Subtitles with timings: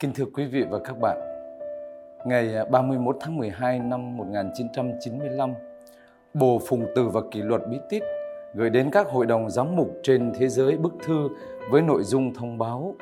[0.00, 1.18] Kính thưa quý vị và các bạn,
[2.24, 5.54] ngày à, 31 tháng 12 năm 1995,
[6.34, 8.02] Bồ Phùng Từ và Kỷ luật Bí Tích
[8.54, 11.28] gửi đến các hội đồng giám mục trên thế giới bức thư
[11.70, 12.94] với nội dung thông báo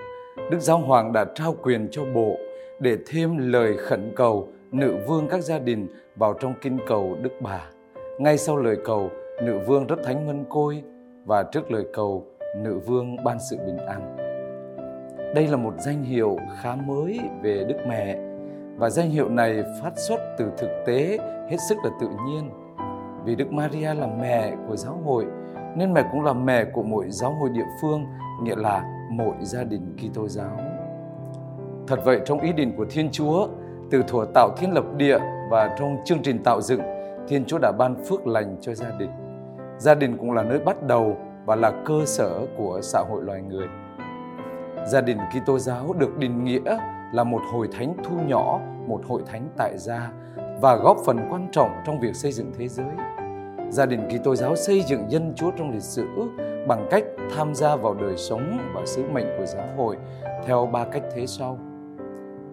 [0.50, 2.36] Đức Giáo Hoàng đã trao quyền cho Bộ
[2.80, 7.32] để thêm lời khẩn cầu nữ vương các gia đình vào trong kinh cầu Đức
[7.40, 7.70] Bà.
[8.18, 9.10] Ngay sau lời cầu,
[9.42, 10.82] nữ vương rất thánh mân côi
[11.26, 12.26] và trước lời cầu,
[12.56, 14.27] nữ vương ban sự bình an.
[15.34, 18.18] Đây là một danh hiệu khá mới về Đức Mẹ
[18.76, 21.18] và danh hiệu này phát xuất từ thực tế
[21.50, 22.50] hết sức là tự nhiên.
[23.24, 25.26] Vì Đức Maria là mẹ của giáo hội
[25.76, 28.06] nên mẹ cũng là mẹ của mỗi giáo hội địa phương,
[28.42, 30.56] nghĩa là mỗi gia đình Kitô giáo.
[31.86, 33.48] Thật vậy trong ý định của Thiên Chúa,
[33.90, 35.18] từ thuở tạo thiên lập địa
[35.50, 36.80] và trong chương trình tạo dựng,
[37.28, 39.10] Thiên Chúa đã ban phước lành cho gia đình.
[39.78, 41.16] Gia đình cũng là nơi bắt đầu
[41.46, 43.66] và là cơ sở của xã hội loài người.
[44.86, 46.78] Gia đình Kitô giáo được định nghĩa
[47.12, 50.12] là một hội thánh thu nhỏ, một hội thánh tại gia
[50.60, 52.86] và góp phần quan trọng trong việc xây dựng thế giới.
[53.70, 56.06] Gia đình Kitô giáo xây dựng dân Chúa trong lịch sử
[56.68, 57.04] bằng cách
[57.36, 59.96] tham gia vào đời sống và sứ mệnh của giáo hội
[60.46, 61.58] theo ba cách thế sau.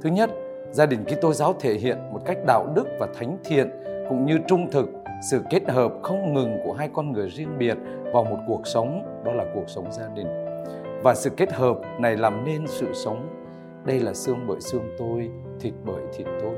[0.01, 0.29] Thứ nhất,
[0.71, 3.69] gia đình Kitô giáo thể hiện một cách đạo đức và thánh thiện
[4.09, 4.89] cũng như trung thực
[5.31, 7.77] sự kết hợp không ngừng của hai con người riêng biệt
[8.13, 10.27] vào một cuộc sống đó là cuộc sống gia đình
[11.03, 13.27] và sự kết hợp này làm nên sự sống.
[13.85, 15.29] Đây là xương bởi xương tôi
[15.59, 16.55] thịt bởi thịt tôi.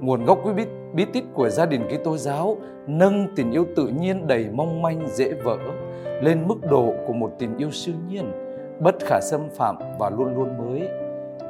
[0.00, 0.64] Nguồn gốc quý bí,
[0.94, 2.56] bí tích của gia đình Kitô giáo
[2.86, 5.58] nâng tình yêu tự nhiên đầy mong manh dễ vỡ
[6.22, 8.32] lên mức độ của một tình yêu siêu nhiên
[8.80, 10.88] bất khả xâm phạm và luôn luôn mới.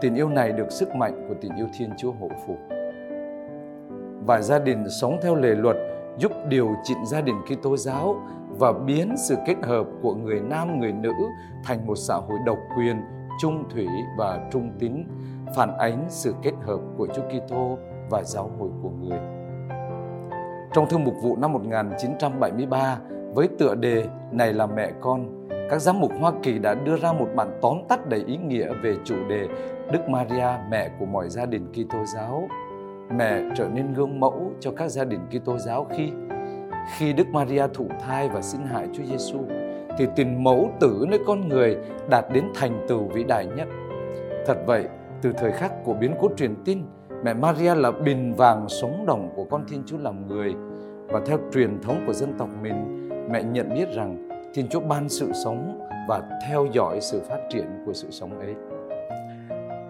[0.01, 2.57] Tình yêu này được sức mạnh của tình yêu Thiên Chúa hộ phủ
[4.27, 5.77] và gia đình sống theo lề luật
[6.19, 8.17] giúp điều chỉnh gia đình Kitô giáo
[8.61, 11.13] và biến sự kết hợp của người nam người nữ
[11.65, 12.97] thành một xã hội độc quyền,
[13.41, 13.87] trung thủy
[14.19, 15.05] và trung tín,
[15.57, 17.79] phản ánh sự kết hợp của Chúa Kitô
[18.11, 19.19] và giáo hội của người.
[20.73, 22.99] Trong thư mục vụ năm 1973
[23.35, 27.13] với tựa đề Này là mẹ con, các giám mục Hoa Kỳ đã đưa ra
[27.13, 29.49] một bản tóm tắt đầy ý nghĩa về chủ đề
[29.93, 32.49] Đức Maria, mẹ của mọi gia đình Kitô giáo
[33.17, 36.11] mẹ trở nên gương mẫu cho các gia đình Kitô giáo khi
[36.97, 39.39] khi Đức Maria thụ thai và sinh hại Chúa Giêsu
[39.99, 41.77] thì tình mẫu tử nơi con người
[42.09, 43.69] đạt đến thành tựu vĩ đại nhất.
[44.47, 44.85] Thật vậy,
[45.23, 46.83] từ thời khắc của biến cố truyền tin,
[47.25, 50.55] mẹ Maria là bình vàng sống động của con Thiên Chúa làm người
[51.09, 55.09] và theo truyền thống của dân tộc mình, mẹ nhận biết rằng Thiên Chúa ban
[55.09, 58.55] sự sống và theo dõi sự phát triển của sự sống ấy.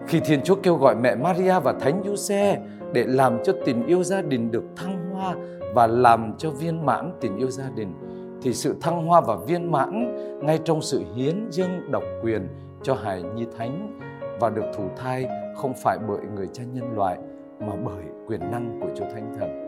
[0.07, 2.59] Khi Thiên Chúa kêu gọi mẹ Maria và Thánh Giuse
[2.93, 5.35] để làm cho tình yêu gia đình được thăng hoa
[5.73, 7.93] và làm cho viên mãn tình yêu gia đình,
[8.41, 10.15] thì sự thăng hoa và viên mãn
[10.45, 12.47] ngay trong sự hiến dâng độc quyền
[12.83, 13.99] cho hài nhi thánh
[14.39, 17.17] và được thụ thai không phải bởi người cha nhân loại,
[17.59, 19.67] mà bởi quyền năng của Chúa Thánh Thần.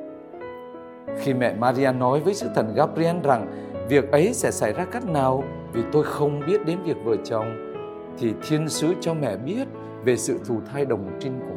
[1.17, 3.47] Khi mẹ Maria nói với sứ thần Gabriel rằng
[3.89, 5.43] việc ấy sẽ xảy ra cách nào
[5.73, 7.45] vì tôi không biết đến việc vợ chồng,
[8.17, 9.67] thì thiên sứ cho mẹ biết
[10.03, 11.52] về sự thụ thai đồng trinh của.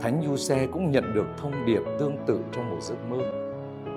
[0.00, 3.18] Thánh Du Xe cũng nhận được thông điệp tương tự trong một giấc mơ.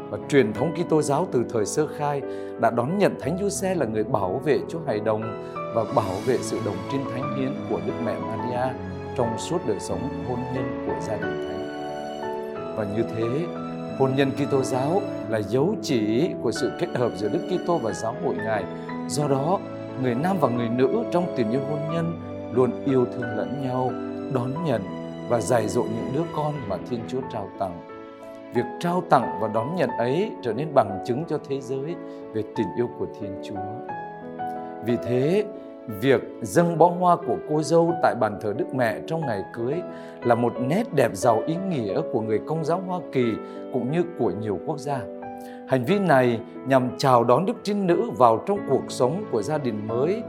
[0.09, 2.21] Và truyền thống Kitô giáo từ thời sơ khai
[2.59, 6.13] đã đón nhận Thánh Du Xe là người bảo vệ Chúa Hài Đồng và bảo
[6.25, 8.73] vệ sự đồng trinh thánh hiến của Đức Mẹ Maria
[9.17, 11.61] trong suốt đời sống hôn nhân của gia đình thánh.
[12.77, 13.45] Và như thế,
[13.99, 17.93] hôn nhân Kitô giáo là dấu chỉ của sự kết hợp giữa Đức Kitô và
[17.93, 18.63] giáo hội Ngài.
[19.07, 19.59] Do đó,
[20.03, 22.19] người nam và người nữ trong tình yêu hôn nhân
[22.53, 23.91] luôn yêu thương lẫn nhau,
[24.33, 25.00] đón nhận
[25.31, 27.81] và dạy dỗ những đứa con mà Thiên Chúa trao tặng.
[28.53, 31.95] Việc trao tặng và đón nhận ấy trở nên bằng chứng cho thế giới
[32.33, 33.55] về tình yêu của Thiên Chúa.
[34.85, 35.45] Vì thế,
[35.87, 39.73] việc dâng bó hoa của cô dâu tại bàn thờ Đức Mẹ trong ngày cưới
[40.23, 43.25] là một nét đẹp giàu ý nghĩa của người công giáo Hoa Kỳ
[43.73, 44.99] cũng như của nhiều quốc gia.
[45.67, 49.57] Hành vi này nhằm chào đón Đức Trinh Nữ vào trong cuộc sống của gia
[49.57, 50.23] đình mới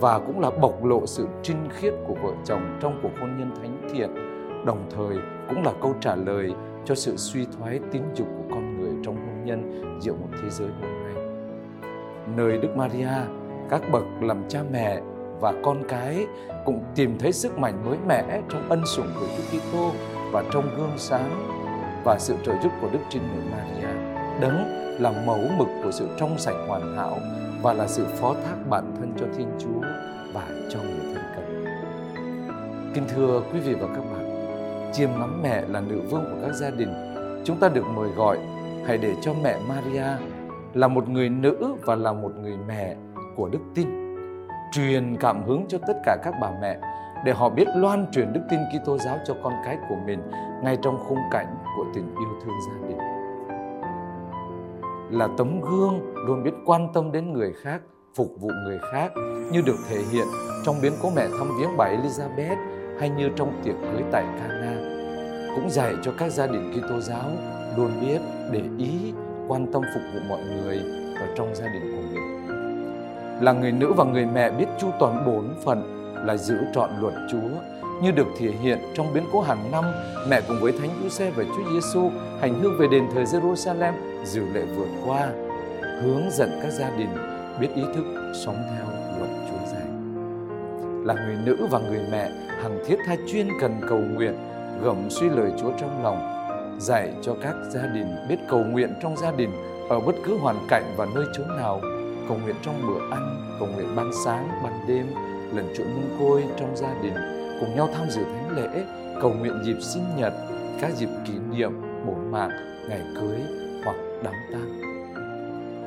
[0.00, 3.50] và cũng là bộc lộ sự trinh khiết của vợ chồng trong cuộc hôn nhân
[3.62, 5.16] thánh thiện, đồng thời
[5.48, 6.52] cũng là câu trả lời
[6.84, 10.50] cho sự suy thoái tính dục của con người trong hôn nhân giữa một thế
[10.50, 11.24] giới hôm nay.
[12.36, 13.08] Nơi Đức Maria,
[13.70, 15.00] các bậc làm cha mẹ
[15.40, 16.26] và con cái
[16.64, 19.90] cũng tìm thấy sức mạnh mới mẻ trong ân sủng của Chúa Kitô
[20.32, 21.30] và trong gương sáng
[22.04, 23.88] và sự trợ giúp của Đức Trinh Nữ Maria.
[24.40, 27.18] Đấng là mẫu mực của sự trong sạch hoàn hảo
[27.62, 29.80] và là sự phó thác bản thân cho Thiên Chúa
[30.34, 31.64] và cho người thân cận.
[32.94, 34.17] Kính thưa quý vị và các bạn,
[34.92, 36.94] chiêm ngắm mẹ là nữ vương của các gia đình,
[37.44, 38.38] chúng ta được mời gọi
[38.86, 40.06] hãy để cho mẹ Maria
[40.74, 42.96] là một người nữ và là một người mẹ
[43.36, 43.88] của đức tin
[44.72, 46.78] truyền cảm hứng cho tất cả các bà mẹ
[47.24, 50.20] để họ biết loan truyền đức tin Kitô giáo cho con cái của mình
[50.62, 51.46] ngay trong khung cảnh
[51.76, 52.98] của tình yêu thương gia đình.
[55.10, 57.80] Là tấm gương luôn biết quan tâm đến người khác,
[58.14, 59.12] phục vụ người khác
[59.52, 60.26] như được thể hiện
[60.64, 62.56] trong biến cố mẹ thăm viếng bà Elizabeth
[63.00, 64.77] hay như trong tiệc cưới tại Cana.
[65.54, 67.30] Cũng dạy cho các gia đình Kitô giáo
[67.76, 68.18] luôn biết
[68.50, 69.12] để ý,
[69.48, 70.76] quan tâm phục vụ mọi người
[71.20, 72.48] ở trong gia đình của mình.
[73.40, 75.82] Là người nữ và người mẹ biết chu toàn bốn phận
[76.26, 77.48] là giữ trọn luật Chúa,
[78.02, 79.84] như được thể hiện trong biến cố hàng năm
[80.28, 82.10] mẹ cùng với Thánh Giuse và Chúa Giêsu
[82.40, 83.92] hành hương về đền thờ Jerusalem
[84.24, 85.28] dự lễ vượt qua,
[86.02, 87.08] hướng dẫn các gia đình
[87.60, 88.86] biết ý thức sống theo
[89.18, 89.88] luật Chúa dạy
[91.04, 92.30] là người nữ và người mẹ
[92.62, 94.34] hằng thiết tha chuyên cần cầu nguyện
[94.82, 96.18] gẩm suy lời Chúa trong lòng,
[96.80, 99.50] dạy cho các gia đình biết cầu nguyện trong gia đình
[99.88, 101.80] ở bất cứ hoàn cảnh và nơi chốn nào
[102.28, 105.06] cầu nguyện trong bữa ăn, cầu nguyện ban sáng, ban đêm,
[105.54, 107.14] lần chuỗi mông côi trong gia đình,
[107.60, 108.84] cùng nhau tham dự thánh lễ,
[109.20, 110.32] cầu nguyện dịp sinh nhật,
[110.80, 111.72] các dịp kỷ niệm
[112.06, 112.50] bổ mạng,
[112.88, 113.40] ngày cưới
[113.84, 114.78] hoặc đám tang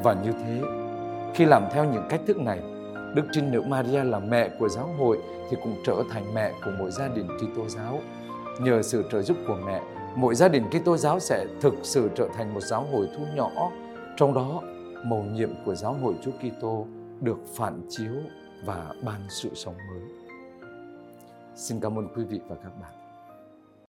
[0.03, 0.61] và như thế,
[1.35, 2.59] khi làm theo những cách thức này,
[3.15, 5.17] Đức Trinh Nữ Maria là mẹ của giáo hội
[5.49, 7.99] thì cũng trở thành mẹ của mỗi gia đình Kitô giáo.
[8.63, 9.81] Nhờ sự trợ giúp của mẹ,
[10.15, 13.71] mỗi gia đình Kitô giáo sẽ thực sự trở thành một giáo hội thu nhỏ,
[14.17, 14.61] trong đó
[15.05, 16.85] mầu nhiệm của giáo hội Chúa Kitô
[17.21, 18.13] được phản chiếu
[18.65, 20.01] và ban sự sống mới.
[21.55, 23.00] Xin cảm ơn quý vị và các bạn.